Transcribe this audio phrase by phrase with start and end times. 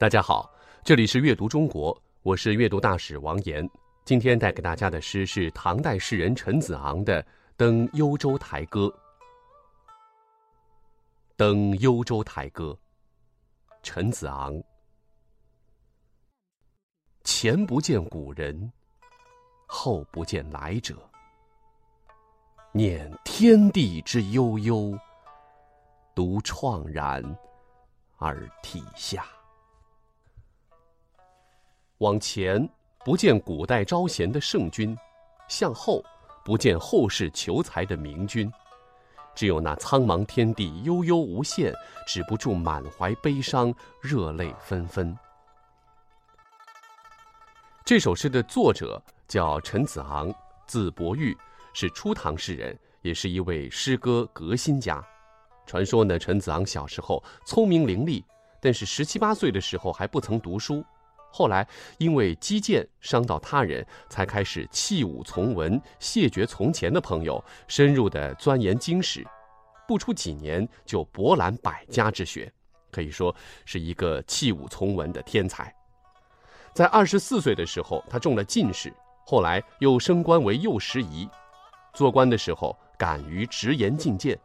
[0.00, 0.50] 大家好，
[0.82, 3.68] 这里是阅读中国，我是阅读大使王岩。
[4.02, 7.22] 今天带给大家的诗是唐代诗人陈子昂的
[7.54, 8.86] 《登幽州台歌》。
[11.36, 12.70] 《登幽州台歌》，
[13.82, 14.58] 陈子昂。
[17.22, 18.72] 前不见古人，
[19.66, 20.96] 后不见来者。
[22.72, 24.98] 念天地之悠悠，
[26.14, 27.22] 独怆然
[28.16, 29.26] 而涕下。
[32.00, 32.66] 往前
[33.04, 34.96] 不见古代招贤的圣君，
[35.48, 36.02] 向后
[36.42, 38.50] 不见后世求才的明君，
[39.34, 41.74] 只有那苍茫天地悠悠无限，
[42.06, 45.14] 止不住满怀悲伤，热泪纷纷。
[47.84, 50.34] 这首诗的作者叫陈子昂，
[50.66, 51.36] 字伯玉，
[51.74, 55.06] 是初唐诗人，也是一位诗歌革新家。
[55.66, 58.24] 传说呢，陈子昂小时候聪明伶俐，
[58.58, 60.82] 但是十七八岁的时候还不曾读书。
[61.30, 61.66] 后来
[61.98, 69.26] 因为击剑伤到他人，才开始弃武从文，谢绝从前的朋友，深入的钻研经史。
[69.86, 72.52] 不出几年就博览百家之学，
[72.92, 75.74] 可以说是一个弃武从文的天才。
[76.72, 78.92] 在二十四岁的时候，他中了进士，
[79.26, 81.28] 后来又升官为右拾遗。
[81.92, 84.38] 做官的时候，敢于直言进谏。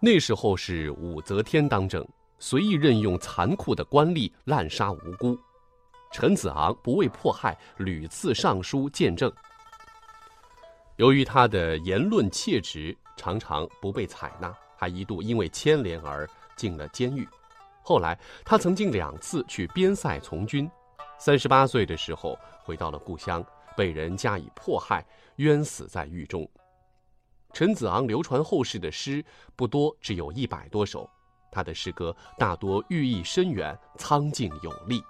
[0.00, 2.06] 那时候是武则天当政。
[2.38, 5.38] 随意任用残酷的官吏，滥杀无辜。
[6.10, 9.32] 陈子昂不畏迫害，屡次上书见证。
[10.96, 17.28] 由于他的言论切直，常常不被采纳，还一度因为牵连而进了监狱。
[17.82, 20.70] 后来，他曾经两次去边塞从军。
[21.18, 23.44] 三十八岁的时候，回到了故乡，
[23.76, 25.04] 被人加以迫害，
[25.36, 26.48] 冤死在狱中。
[27.52, 29.24] 陈子昂流传后世的诗
[29.56, 31.08] 不多，只有一百多首。
[31.50, 35.02] 他的诗歌大多寓意深远、苍劲有力。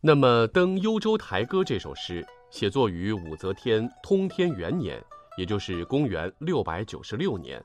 [0.00, 5.04] 那么，《登幽州台歌》这首诗写作于武则天通天元年，
[5.36, 7.62] 也就是公元六百九十六年。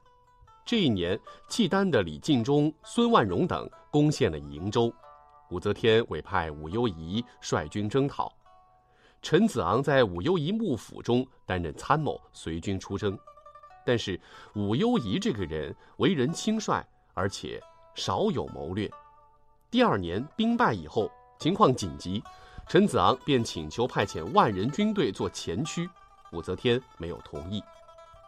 [0.66, 4.92] 这一年，契丹的李进忠、孙万荣等攻陷了瀛州，
[5.52, 8.34] 武则天委派武攸宜率军征讨。
[9.22, 13.18] 陈子昂在武攸宜幕府中担任参谋，随军出征。
[13.86, 14.20] 但是
[14.56, 16.84] 武攸宜这个人为人轻率，
[17.14, 17.62] 而且
[17.96, 18.90] 少有谋略。
[19.70, 22.24] 第二年兵败以后，情况紧急，
[22.68, 25.90] 陈子昂便请求派遣万人军队做前驱，
[26.32, 27.62] 武则天没有同意。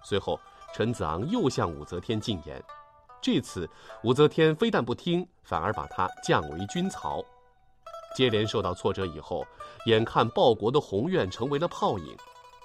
[0.03, 0.39] 随后，
[0.73, 2.61] 陈子昂又向武则天进言，
[3.21, 3.69] 这次
[4.03, 7.23] 武则天非但不听，反而把他降为军曹。
[8.15, 9.45] 接连受到挫折以后，
[9.85, 12.15] 眼看报国的宏愿成为了泡影，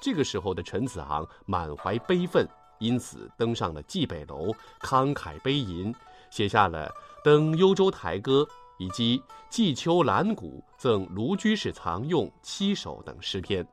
[0.00, 2.48] 这个时候的陈子昂满怀悲愤。
[2.80, 5.94] 因此登上了蓟北楼，慷慨悲吟，
[6.30, 6.88] 写下了
[7.22, 8.42] 《登幽州台歌》
[8.78, 9.18] 以及
[9.48, 13.64] 《寄秋兰谷赠卢居士藏用》七首等诗篇。《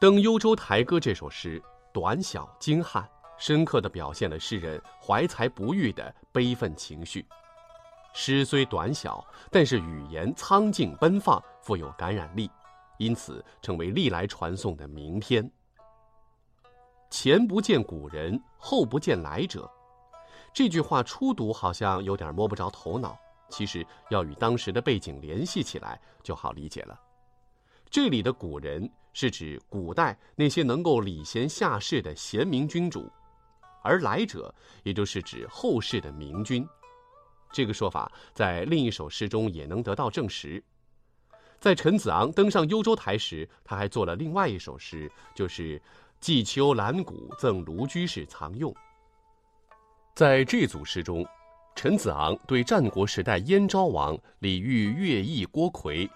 [0.00, 3.08] 登幽州台歌》这首诗短小精悍，
[3.38, 7.24] 深刻地表现了诗人怀才不遇的悲愤情绪。
[8.12, 12.50] 诗虽短小，但是语言苍劲奔放，富有感染力。
[12.98, 15.50] 因此，成为历来传颂的名篇。
[17.10, 19.70] 前不见古人，后不见来者。
[20.52, 23.16] 这句话初读好像有点摸不着头脑，
[23.48, 26.98] 其实要与当时的背景联系起来，就好理解了。
[27.90, 33.10] 这里的古人是指古代那些能够礼贤下士的贤明君主，
[33.82, 36.66] 而来者也就是指后世的明君。
[37.52, 40.62] 这个说法在另一首诗中也能得到证实。
[41.64, 45.78] 在陈子昂登上幽州台时，他还做了另外一首诗，就是
[46.20, 48.70] 《寄秋兰谷赠卢居士藏用》。
[50.14, 51.26] 在这组诗中，
[51.74, 56.06] 陈子昂对战国时代燕昭王李煜乐毅、郭奎、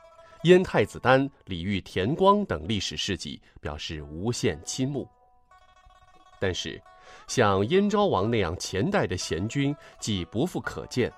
[0.42, 5.08] 燕太子丹李煜田光等历史事迹表示无限倾慕。
[6.38, 6.78] 但是，
[7.26, 11.10] 像燕昭王那样前代的贤君既不复可见，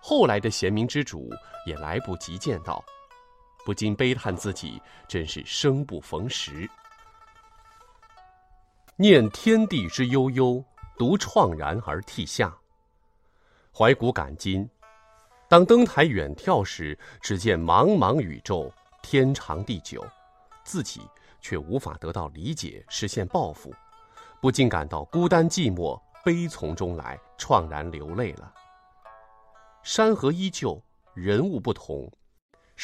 [0.00, 1.30] 后来的贤明之主
[1.66, 2.80] 也来不及见到。
[3.64, 6.68] 不禁悲叹自己真是生不逢时。
[8.96, 10.62] 念天地之悠悠，
[10.98, 12.54] 独怆然而涕下。
[13.74, 14.68] 怀古感今，
[15.48, 18.70] 当登台远眺时，只见茫茫宇宙，
[19.02, 20.06] 天长地久，
[20.62, 21.00] 自己
[21.40, 23.74] 却无法得到理解，实现抱负，
[24.40, 28.52] 不禁感到孤单寂寞，悲从中来，怆然流泪了。
[29.82, 30.80] 山河依旧，
[31.14, 32.08] 人物不同。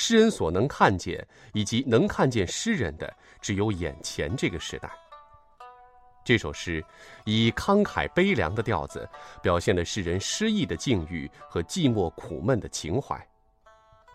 [0.00, 4.88] 诗人所能看见以及能看见诗人的，只有眼前这个时代。
[6.24, 6.82] 这首诗
[7.24, 9.06] 以慷慨悲凉的调子，
[9.42, 13.20] 表现了诗人失意的境遇和寂寞苦闷的情怀。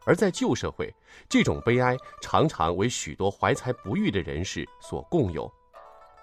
[0.05, 0.89] 而在旧社会，
[1.27, 5.51] 这种悲哀常常为许多怀才不遇的人士所共有。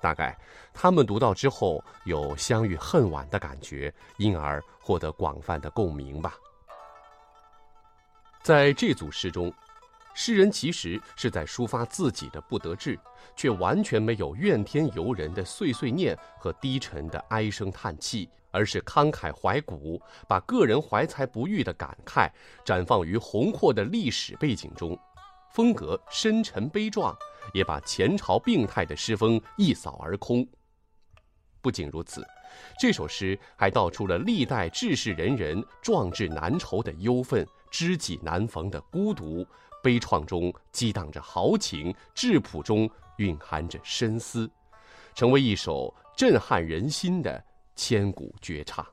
[0.00, 0.34] 大概
[0.72, 6.34] 他们读到之后有相遇恨晚的感觉，因而获得广泛的共鸣吧。
[8.42, 9.52] 在这组诗中。
[10.12, 12.98] 诗人其实是在抒发自己的不得志，
[13.36, 22.28] 却完全没有怨天尤人的碎碎念和低沉的唉声叹气，而是慷慨怀古，把个人怀才不遇的感慨
[22.64, 24.98] 绽放于宏阔的历史背景中，
[25.52, 27.16] 风格深沉悲壮，
[27.54, 30.46] 也把前朝病态的诗风一扫而空。
[31.62, 32.26] 不仅如此，
[32.78, 39.46] 这首诗还道出了历代志士仁人壮志难酬的忧愤，知己难逢的孤独。
[39.82, 44.50] 悲怆中激荡着豪情，质朴中蕴含着深思，
[45.14, 47.42] 成为一首震撼人心的
[47.74, 48.86] 千古绝唱。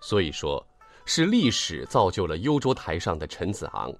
[0.00, 0.64] 所以说，
[1.04, 3.92] 是历史造就了幽州台上的陈子昂。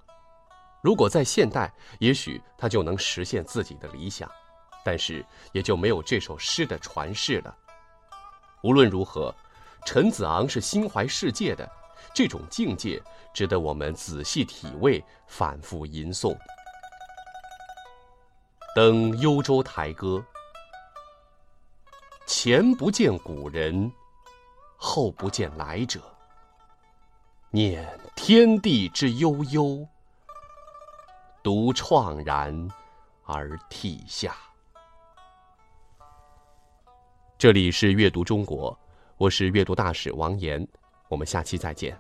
[0.81, 4.31] 如果在现代，也许他就能实现自己的理想，
[4.85, 7.57] 但是也就没有这首诗的传世了。
[8.63, 9.35] 无论如何，
[9.85, 11.71] 陈子昂是心怀世界的。
[12.15, 13.01] 这种境界
[13.33, 16.37] 值得我们仔细体味，反复吟诵。
[18.75, 20.23] 登幽州台歌，
[22.27, 23.91] 前不见古人，
[24.77, 26.01] 后不见来者。
[27.51, 27.87] 念
[28.17, 29.87] 天地之悠悠，
[31.43, 32.69] 独怆然
[33.25, 34.35] 而涕下。
[37.43, 38.79] 这里是阅读中国，
[39.17, 40.65] 我是阅读大使王岩。
[41.09, 41.93] 我们下期再见。